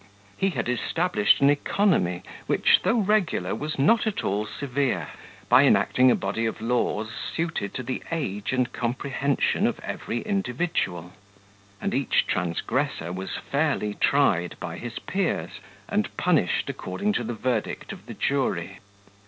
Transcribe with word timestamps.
He 0.35 0.49
had 0.49 0.67
established 0.67 1.41
an 1.41 1.51
economy, 1.51 2.23
which, 2.47 2.79
though 2.81 2.97
regular, 3.01 3.53
was 3.53 3.77
not 3.77 4.07
at 4.07 4.23
all 4.23 4.47
severe, 4.47 5.09
by 5.47 5.63
enacting 5.63 6.09
a 6.09 6.15
body 6.15 6.47
of 6.47 6.59
laws 6.59 7.11
suited 7.11 7.75
to 7.75 7.83
the 7.83 8.01
age 8.11 8.51
and 8.51 8.73
comprehension 8.73 9.67
of 9.67 9.79
every 9.81 10.21
individual; 10.23 11.13
and 11.79 11.93
each 11.93 12.25
transgressor 12.25 13.13
was 13.13 13.35
fairly 13.51 13.93
tried 13.93 14.55
by 14.59 14.79
his 14.79 14.97
peers, 14.97 15.59
and 15.87 16.17
punished 16.17 16.67
according 16.67 17.13
to 17.13 17.23
the 17.23 17.35
verdict 17.35 17.93
of 17.93 18.07
the 18.07 18.15
jury. 18.15 18.79